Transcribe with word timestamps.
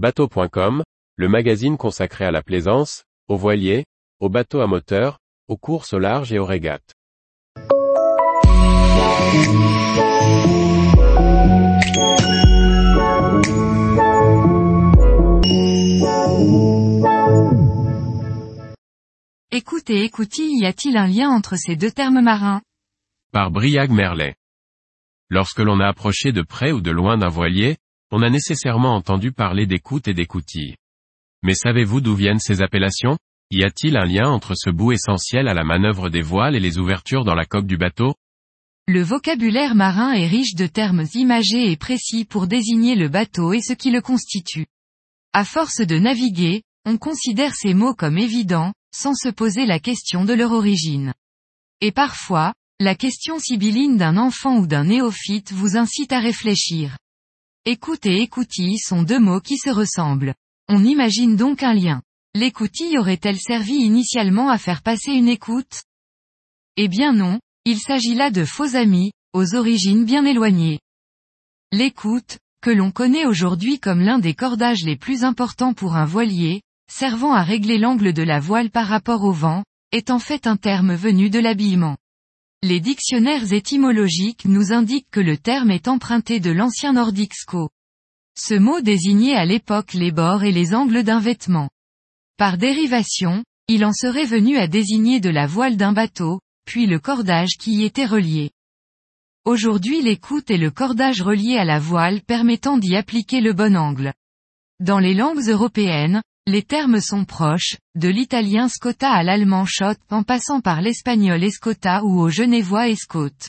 Bateau.com, 0.00 0.82
le 1.16 1.28
magazine 1.28 1.76
consacré 1.76 2.24
à 2.24 2.30
la 2.30 2.42
plaisance, 2.42 3.04
aux 3.28 3.36
voiliers, 3.36 3.84
aux 4.18 4.30
bateaux 4.30 4.62
à 4.62 4.66
moteur, 4.66 5.18
aux 5.46 5.58
courses 5.58 5.92
au 5.92 5.98
large 5.98 6.32
et 6.32 6.38
aux 6.38 6.46
régates. 6.46 6.94
Écoutez, 19.50 20.04
écoutez, 20.04 20.46
y 20.46 20.64
a-t-il 20.64 20.96
un 20.96 21.08
lien 21.08 21.28
entre 21.28 21.56
ces 21.56 21.76
deux 21.76 21.90
termes 21.90 22.22
marins? 22.22 22.62
Par 23.32 23.50
Briag 23.50 23.90
Merlet. 23.90 24.34
Lorsque 25.28 25.58
l'on 25.58 25.78
a 25.78 25.88
approché 25.88 26.32
de 26.32 26.40
près 26.40 26.72
ou 26.72 26.80
de 26.80 26.90
loin 26.90 27.18
d'un 27.18 27.28
voilier, 27.28 27.76
on 28.10 28.22
a 28.22 28.30
nécessairement 28.30 28.94
entendu 28.94 29.32
parler 29.32 29.66
d'écoute 29.66 30.08
et 30.08 30.14
d'écoutille. 30.14 30.76
Mais 31.42 31.54
savez-vous 31.54 32.00
d'où 32.00 32.14
viennent 32.14 32.38
ces 32.38 32.62
appellations? 32.62 33.16
Y 33.50 33.64
a-t-il 33.64 33.96
un 33.96 34.04
lien 34.04 34.28
entre 34.28 34.54
ce 34.54 34.70
bout 34.70 34.92
essentiel 34.92 35.48
à 35.48 35.54
la 35.54 35.64
manœuvre 35.64 36.08
des 36.08 36.22
voiles 36.22 36.54
et 36.54 36.60
les 36.60 36.78
ouvertures 36.78 37.24
dans 37.24 37.34
la 37.34 37.46
coque 37.46 37.66
du 37.66 37.76
bateau? 37.76 38.14
Le 38.86 39.02
vocabulaire 39.02 39.74
marin 39.74 40.12
est 40.12 40.26
riche 40.26 40.54
de 40.54 40.66
termes 40.66 41.04
imagés 41.14 41.70
et 41.70 41.76
précis 41.76 42.24
pour 42.24 42.46
désigner 42.46 42.94
le 42.94 43.08
bateau 43.08 43.52
et 43.52 43.60
ce 43.60 43.72
qui 43.72 43.90
le 43.90 44.00
constitue. 44.00 44.66
À 45.32 45.44
force 45.44 45.80
de 45.80 45.98
naviguer, 45.98 46.62
on 46.84 46.98
considère 46.98 47.54
ces 47.54 47.74
mots 47.74 47.94
comme 47.94 48.18
évidents, 48.18 48.72
sans 48.92 49.14
se 49.14 49.28
poser 49.28 49.66
la 49.66 49.78
question 49.78 50.24
de 50.24 50.32
leur 50.32 50.52
origine. 50.52 51.14
Et 51.80 51.92
parfois, 51.92 52.52
la 52.80 52.94
question 52.94 53.38
sibylline 53.38 53.96
d'un 53.96 54.16
enfant 54.16 54.58
ou 54.58 54.66
d'un 54.66 54.84
néophyte 54.84 55.52
vous 55.52 55.76
incite 55.76 56.12
à 56.12 56.18
réfléchir. 56.18 56.96
Écoute 57.66 58.06
et 58.06 58.22
écoutille 58.22 58.78
sont 58.78 59.02
deux 59.02 59.18
mots 59.18 59.40
qui 59.40 59.58
se 59.58 59.68
ressemblent. 59.68 60.34
On 60.70 60.82
imagine 60.82 61.36
donc 61.36 61.62
un 61.62 61.74
lien. 61.74 62.00
L'écoutille 62.34 62.96
aurait-elle 62.96 63.38
servi 63.38 63.74
initialement 63.74 64.48
à 64.48 64.56
faire 64.56 64.80
passer 64.80 65.12
une 65.12 65.28
écoute? 65.28 65.82
Eh 66.78 66.88
bien 66.88 67.12
non, 67.12 67.38
il 67.66 67.78
s'agit 67.78 68.14
là 68.14 68.30
de 68.30 68.46
faux 68.46 68.76
amis, 68.76 69.12
aux 69.34 69.54
origines 69.56 70.06
bien 70.06 70.24
éloignées. 70.24 70.80
L'écoute, 71.70 72.38
que 72.62 72.70
l'on 72.70 72.92
connaît 72.92 73.26
aujourd'hui 73.26 73.78
comme 73.78 74.00
l'un 74.00 74.18
des 74.18 74.32
cordages 74.32 74.84
les 74.84 74.96
plus 74.96 75.22
importants 75.22 75.74
pour 75.74 75.96
un 75.96 76.06
voilier, 76.06 76.62
servant 76.90 77.34
à 77.34 77.42
régler 77.42 77.76
l'angle 77.76 78.14
de 78.14 78.22
la 78.22 78.40
voile 78.40 78.70
par 78.70 78.86
rapport 78.86 79.22
au 79.22 79.32
vent, 79.32 79.64
est 79.92 80.08
en 80.08 80.18
fait 80.18 80.46
un 80.46 80.56
terme 80.56 80.94
venu 80.94 81.28
de 81.28 81.38
l'habillement. 81.38 81.98
Les 82.62 82.78
dictionnaires 82.78 83.54
étymologiques 83.54 84.44
nous 84.44 84.74
indiquent 84.74 85.10
que 85.10 85.20
le 85.20 85.38
terme 85.38 85.70
est 85.70 85.88
emprunté 85.88 86.40
de 86.40 86.50
l'ancien 86.50 86.92
nordique 86.92 87.32
sko. 87.34 87.70
Ce 88.36 88.52
mot 88.52 88.82
désignait 88.82 89.34
à 89.34 89.46
l'époque 89.46 89.94
les 89.94 90.12
bords 90.12 90.44
et 90.44 90.52
les 90.52 90.74
angles 90.74 91.02
d'un 91.02 91.20
vêtement. 91.20 91.70
Par 92.36 92.58
dérivation, 92.58 93.44
il 93.66 93.82
en 93.82 93.94
serait 93.94 94.26
venu 94.26 94.58
à 94.58 94.66
désigner 94.66 95.20
de 95.20 95.30
la 95.30 95.46
voile 95.46 95.78
d'un 95.78 95.94
bateau, 95.94 96.40
puis 96.66 96.84
le 96.84 96.98
cordage 96.98 97.56
qui 97.58 97.76
y 97.76 97.84
était 97.84 98.04
relié. 98.04 98.50
Aujourd'hui 99.46 100.02
l'écoute 100.02 100.50
est 100.50 100.58
le 100.58 100.70
cordage 100.70 101.22
relié 101.22 101.56
à 101.56 101.64
la 101.64 101.78
voile 101.78 102.20
permettant 102.20 102.76
d'y 102.76 102.94
appliquer 102.94 103.40
le 103.40 103.54
bon 103.54 103.74
angle. 103.74 104.12
Dans 104.80 104.98
les 104.98 105.14
langues 105.14 105.48
européennes, 105.48 106.20
les 106.50 106.62
termes 106.62 107.00
sont 107.00 107.24
proches, 107.24 107.76
de 107.94 108.08
l'italien 108.08 108.68
scotta 108.68 109.08
à 109.08 109.22
l'allemand 109.22 109.66
schott 109.66 109.98
en 110.10 110.24
passant 110.24 110.60
par 110.60 110.80
l'espagnol 110.80 111.44
escota 111.44 112.02
ou 112.02 112.20
au 112.20 112.28
genevois 112.28 112.88
escote. 112.88 113.48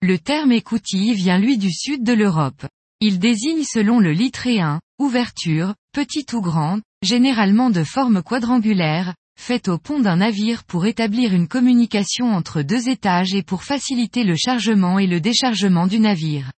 Le 0.00 0.18
terme 0.18 0.52
écoutille 0.52 1.12
vient 1.12 1.38
lui 1.38 1.58
du 1.58 1.70
sud 1.70 2.02
de 2.02 2.14
l'Europe. 2.14 2.66
Il 3.00 3.18
désigne 3.18 3.62
selon 3.62 4.00
le 4.00 4.12
litréen, 4.12 4.80
ouverture, 4.98 5.74
petite 5.92 6.32
ou 6.32 6.40
grande, 6.40 6.80
généralement 7.02 7.68
de 7.68 7.84
forme 7.84 8.22
quadrangulaire, 8.22 9.14
faite 9.38 9.68
au 9.68 9.76
pont 9.76 10.00
d'un 10.00 10.16
navire 10.16 10.64
pour 10.64 10.86
établir 10.86 11.34
une 11.34 11.46
communication 11.46 12.32
entre 12.32 12.62
deux 12.62 12.88
étages 12.88 13.34
et 13.34 13.42
pour 13.42 13.64
faciliter 13.64 14.24
le 14.24 14.34
chargement 14.34 14.98
et 14.98 15.06
le 15.06 15.20
déchargement 15.20 15.86
du 15.86 16.00
navire. 16.00 16.52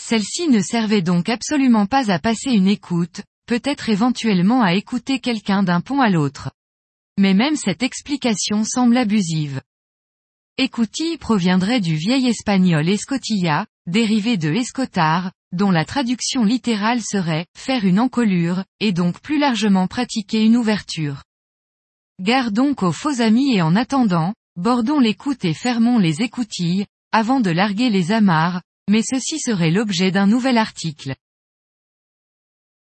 Celle-ci 0.00 0.48
ne 0.48 0.60
servait 0.60 1.02
donc 1.02 1.28
absolument 1.28 1.86
pas 1.86 2.12
à 2.12 2.20
passer 2.20 2.52
une 2.52 2.68
écoute, 2.68 3.22
peut-être 3.46 3.88
éventuellement 3.88 4.62
à 4.62 4.74
écouter 4.74 5.20
quelqu'un 5.20 5.62
d'un 5.62 5.80
pont 5.80 6.00
à 6.00 6.10
l'autre. 6.10 6.50
Mais 7.18 7.32
même 7.32 7.56
cette 7.56 7.82
explication 7.82 8.64
semble 8.64 8.96
abusive. 8.96 9.62
Écoutille 10.58 11.18
proviendrait 11.18 11.80
du 11.80 11.96
vieil 11.96 12.26
espagnol 12.26 12.88
escotilla, 12.88 13.66
dérivé 13.86 14.36
de 14.36 14.52
escotar, 14.52 15.32
dont 15.52 15.70
la 15.70 15.84
traduction 15.84 16.44
littérale 16.44 17.00
serait 17.02 17.46
faire 17.56 17.84
une 17.84 18.00
encolure, 18.00 18.64
et 18.80 18.92
donc 18.92 19.20
plus 19.20 19.38
largement 19.38 19.86
pratiquer 19.86 20.44
une 20.44 20.56
ouverture. 20.56 21.22
Gare 22.20 22.50
donc 22.50 22.82
aux 22.82 22.92
faux 22.92 23.20
amis 23.20 23.54
et 23.54 23.62
en 23.62 23.76
attendant, 23.76 24.34
bordons 24.56 25.00
l'écoute 25.00 25.44
et 25.44 25.54
fermons 25.54 25.98
les 25.98 26.22
écoutilles, 26.22 26.86
avant 27.12 27.40
de 27.40 27.50
larguer 27.50 27.90
les 27.90 28.10
amarres, 28.10 28.62
mais 28.88 29.02
ceci 29.02 29.38
serait 29.38 29.70
l'objet 29.70 30.10
d'un 30.10 30.26
nouvel 30.26 30.58
article. 30.58 31.14